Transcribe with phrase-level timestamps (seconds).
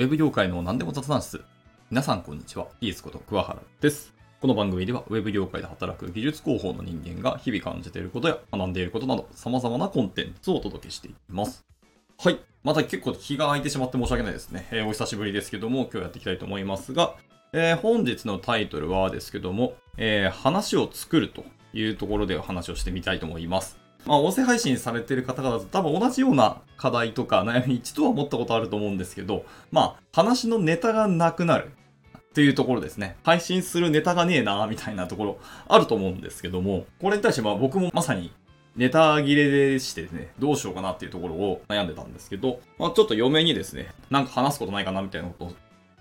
[0.00, 1.44] ウェブ業界の何でも雑談室。
[1.90, 2.68] 皆さんこんにちは。
[2.80, 4.14] イースこと桑原です。
[4.40, 11.66] この番組では、ウェブ業界で働く技術広報の人間が日々感じていることや学んでいることなど、様々なコンテンツをお届けしています。
[12.16, 12.40] はい。
[12.64, 14.68] また結構気が空いてしまって申し訳ないですね。
[14.70, 17.16] えー、お久しぶりですけども、今日やっていきたいと思いますが、
[17.52, 21.44] えー、本日のタイトルはですけども、えー、話を作ると
[21.74, 23.78] いうところで話をしてみたいと思います。
[24.06, 31.70] まあ、音声配信されてる方々と多分同じような課題とか悩み一度は持ったことあると思うんですけど、まあ、話のネタがなくなる
[32.30, 33.16] っていうところですね。
[33.24, 38.32] 配信するネタがねえなみたいなところあると思うんですけども、これに対してまあ僕もまさに
[38.76, 45.52] ネタ切れでしてね、どうしようかなっていうところを悩んでたんですけど、まあちょっと嫁にですね、なんか話すことないかなみたいなことを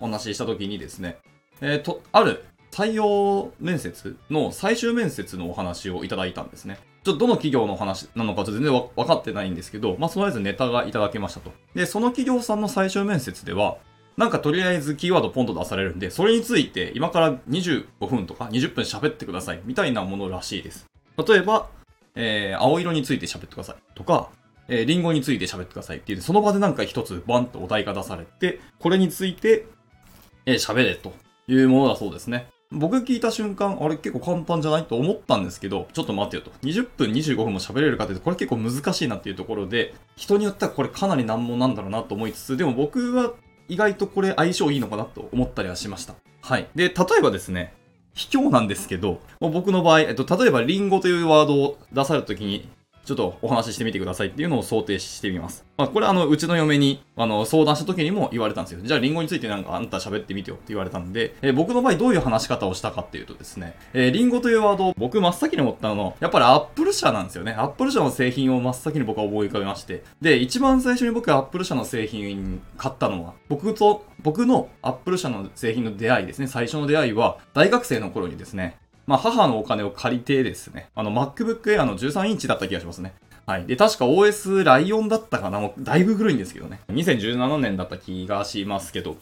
[0.00, 1.18] お話しした時にですね、
[1.60, 6.78] えっ、ー、と、ある採用面接の最終面接のお話をいただいたんですね。
[7.04, 11.52] ちょっとどの企業の話なのか全然分かってないんですけど、まあ、とりあえずネタがいただけましたと。
[11.74, 13.76] で、その企業さんの最終面接では、
[14.16, 20.86] なんかとりあえずキーワードポンと出されるんで、それについて今から25分とか20分喋ってくださいみたいなものらしいです。
[21.28, 21.68] 例えば、
[22.14, 24.30] えー、青色について喋ってくださいとか、
[24.68, 29.66] えー、リンゴについて喋ってくださいって言って、その場でなんか一つバンとお題が出されて、これについて、
[30.46, 31.12] えー、喋れと
[31.48, 32.53] いうものだそうですね。
[32.74, 36.50] 僕聞いた瞬間、あれ結構簡単じゃないと思ったんですけど、ちょっと待ってよと。
[36.62, 43.32] 20分、25分も喋れるかってこれ結構難しいなっていうところで、人によってはこれかなり難問なんだろうなと思いつつ、でも僕は
[43.68, 46.14] 意外とこれ相性いいのかなと思ったりはしました。
[46.42, 46.66] はい。
[46.74, 47.74] で、例えばですね、
[48.14, 52.68] 卑怯なんですけど、僕の場合、えっと、例えばリンゴというワードを出された時に、
[53.04, 55.64] ちょっとお話ししてみてくださいっていうのを想定してみます。
[55.76, 58.80] まあ、これあの、うちの嫁に、あの、相談した時にも言われたんですよ。
[58.82, 67.52] じゃあ、リンゴについてなんかあんた喋ってみてよって言われたんで、えー、僕の場合どういう話し方をしたかっていうとですね、えー、リンゴというワードを僕真っ先に思ったの、やっぱりアップル社なんですよね。
[67.52, 70.04] アップル社の製品を真っ先に僕は思い浮かべまして。
[70.20, 76.46] で、一番最初に僕アップル社の製品買ったのは、僕と、僕のアップル社の製品の出会いですね。
[76.46, 78.76] 最初の出会いは、大学生の頃にですね、
[79.06, 83.14] まあ、母のお金を借りてですね、あの、MacBook Air の13インチだった気がしますね。
[83.46, 83.66] はい。
[83.66, 85.60] で、確か OS ライオンだったかな？
[85.60, 86.80] もうだいぶ古いんですけどね。
[86.88, 89.18] 2017年だった気がしますけど。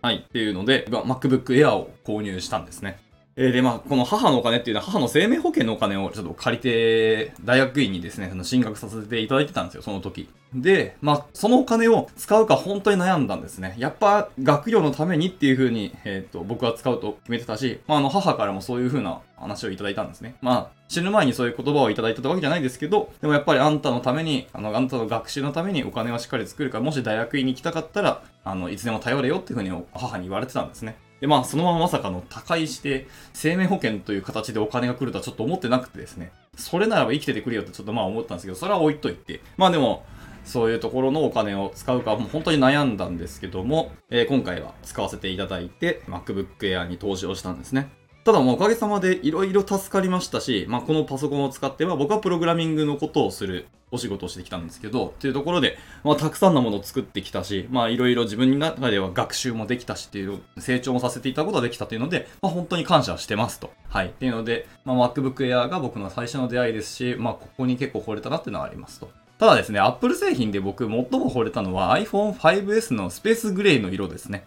[0.00, 0.18] はい。
[0.18, 3.00] っていうので、MacBook Air を購入したんですね。
[3.34, 10.28] えー、で、まあ、この母のお金っていうのは母の生命保険のお金をちょっと借りて、大学院にですね、その進学させていただいてたんですよ、その時。
[10.54, 13.74] で、まあ、そのお金を使うか本当に悩んだんですね。
[13.78, 20.34] やっぱ、学業のためにっていう風に、えっ、ー、と、僕は使うと決めてたし、まあ、あの、母からもそういう風な話をいただいたんですね。
[20.42, 30.96] まあ、死ぬ前にそういう言葉をいただいたわけじゃないですけど、でもやっぱりあんたのために、あの、あんたの学習のためにお金をしっかり作るから、もし大学院に行きたかったら、あの、いつでも頼れよっていう風に母に言われてたんですね。
[31.22, 40.04] で、まあ、そのまままさかの他界して、生命保険という形でお金が来るとはちょっと思ってなくてですね、それならば生きててくれよってちょっとまあ思ったんですけど、それは置いといて、まあでも、
[40.44, 47.88] そういうところのお金を使うか、もう本当に悩んだんですけども、えー、今回は使わせていただいて、MacBook Air に投資をしたんですね。
[48.24, 63.70] ただもうおかげさまでいろいろ助かりましたし、まあ、このパソコンを使っては僕はプログラミングのことをするお仕事をしてきたんですけど、っていうところで、まあ、たくさんのものを作ってきたし、まあ、いろいろ自分の中では学習もできたしっていう、成長もさせていたことができたというので、まあ、本当に感謝してますと。
[63.88, 64.06] はい。
[64.06, 69.10] っていうので、まあ、MacBook Air が僕の最初の出会いですし、まあ、ここに結構惚れたなっていうのはありますと。
[69.38, 74.44] ただですね、Apple 製品で僕最も惚れたのは iPhone 5S のスペースグレーの色ですね。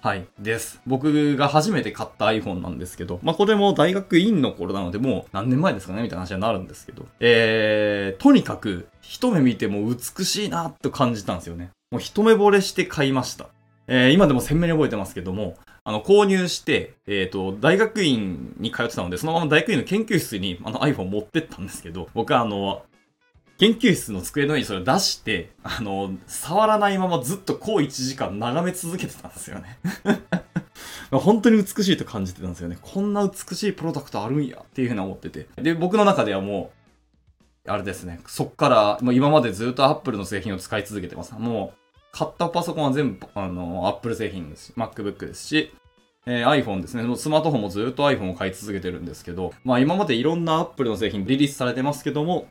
[0.00, 0.28] はい。
[0.38, 0.80] です。
[0.86, 11.70] 僕が初めて買った iPhone なんですけど、まあ、これも大学院の頃なので、もう何年前ですかねみたいな話になるんですけど、えー、とにかく、一目見ても美しいなと感じたんですよね。
[11.90, 13.48] もう一目惚れして買いました。
[13.88, 22.82] えー、今でも鮮明に覚えてますけども、あの、購入して、えっ、ー、と、大学院に通ってたので、そのまま大学院の研究室にあの iPhone 持ってったんですけど、僕はあの、
[23.58, 29.78] 研究室の机の上にそれを出して、あの、触らないままずっとこう1時間眺め続けてたんですよね
[31.10, 32.78] 本当に美しいと感じてたんですよね。
[32.80, 35.46] こんな美しいプロダクトあるんやっていうふうに思ってて。
[35.56, 36.70] で、僕の中ではも
[37.66, 41.34] う、あれですね、そっから、もう今までずっと Apple の製品を使い続けてます。
[41.34, 45.72] もう、買ったパソコンは全部、あの、Apple 製品ですし、MacBook ですし、
[46.26, 47.16] えー、iPhone ですね。
[47.16, 52.48] スマートフォンもずっと iPhone を買い続けてるんですけど、まあ今までいろんな Apple の製品リリースされてますけども、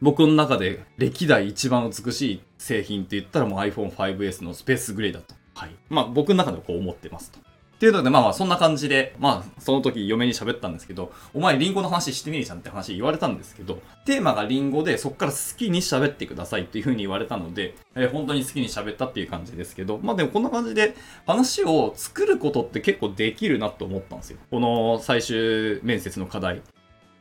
[0.00, 5.34] 僕の中で歴代一番美しい製品って言ったらもう iPhone5S のスペースグレーだと。
[5.54, 5.74] はい。
[5.88, 7.38] まあ僕の中でこう思ってますと。
[7.38, 20.94] っていうので、まあまあそんな感じで、まあその時嫁に喋ったんですけど、お前リンゴの話してねえじゃんって話言われたんですけど、テーマがリンゴでそっから好きに喋ってくださいっていう風に言われたので、えー、本当に好きに喋ったっていう感じですけど、まあでもこんな感じで
[21.26, 24.38] 話を作ることって結構できるなと思ったんですよ。
[24.50, 26.62] この最終面接の課題。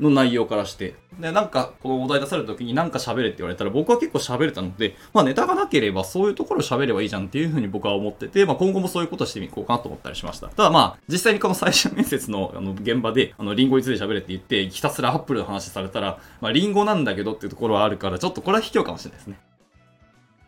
[0.00, 0.94] の内容からして。
[1.18, 10.48] で、なんか、このお題出された時になんか喋れって言われたら、僕は結構喋れたので、まあネタがなければそういうところを喋ればいいじゃんっていうふうに僕は思ってて、まあ今後もそういうことしてみこうかなと思ったりしました。
[10.48, 19.38] ただまあ、実際にこの最終面接のあの現場で、あの、リンゴについて喋れって言って、ひたすらアップルの話されたら、まあリンゴなんだけどっていうところはあるから、ちょっとこれは卑怯かもしれないですね。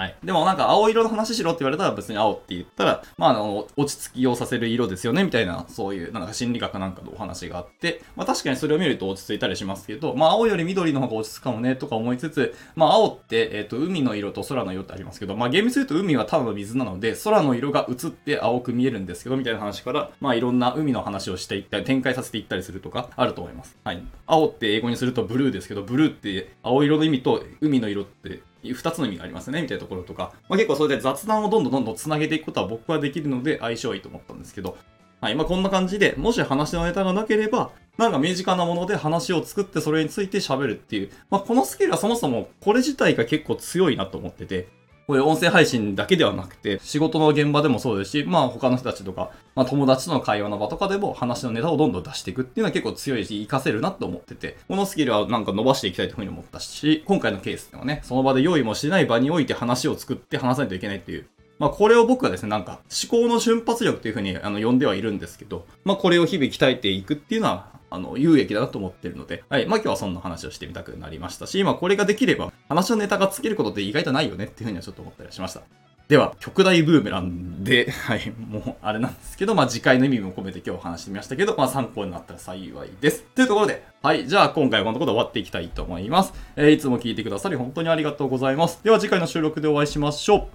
[0.00, 0.16] はい。
[0.24, 23.76] でもなんか青色の話しろって言われたら別に青って言ったら、まああの、落ち着きをさせる色ですよねみたいな、そういうなんか心理学なんかのお話があって、まあ確かにそれを見ると落ち着いたりしますけど、まあ青より緑の方が落ち着くかもねとか思いつつ、まあ青って、えっ、ー、と、海の色と空の色ってありますけど、まあ厳密に言うと海はただの水なので、空の色が映って青く見えるんですけど、みたいな話から、まあいろんな海の話をしていったり、展開させていったりするとか、あると思います。
[23.84, 24.02] はい。
[24.26, 34.76] 青って英語にするとブルーですけど、ブルーって青色の意味と海の色って2つの意味がありますね、みたいなところとか、まあ、結構それで雑談をどんどんどんどん繋げていくことは僕はできるので相性いいと思ったんですけど、
[35.20, 44.68] はい、まあこんな感じで、もし話のネタがなければ、なんか身近なもので話を作ってそれについて喋るっていう、まあこのスキルはそもそもこれ自体が結構強いなと思ってて、
[45.10, 61.26] こういう音声配信だけではなくて、仕事の現場でもそうですし、まあ他の人たちとか、まあ友達との会話の場とかでも話のネタをどんどん出していくっていうのは結構強いし、活かせるなと思ってて、このスキルはなんか伸ばしていきたいというふうに思ったし、今回のケースではね、その場で用意もしない場において話を作って話さないといけないっていう、
[61.58, 62.78] まあこれを僕はですね、なんか
[63.10, 69.66] 思考の瞬発力というふうにあの呼んではいるんですけど、まあこれを日々鍛えていくっていうのは、あの、有益だなと思ってるので、はい。
[69.66, 75.62] まあ今日はそんな話をしてみたくなりましたし、まあこれができれば、話のネタがつけることって意外とないよねっていうふうにはちょっと思ったりしました。
[76.08, 83.22] では、極大ブーメランで、はい、もうあれなんですけど、まあ次回の意味も込めて今日話してみましたけど、まあ参考になったら幸いです。
[83.34, 86.32] というところで、はい、じゃあ今回はこのところで終わっていきたいと思います。
[86.56, 88.82] えー、いつも聞いてくださり本当にありがとうございます。
[88.82, 90.48] では次回の収録でお会いしましょう。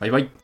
[0.00, 0.41] バイバイ。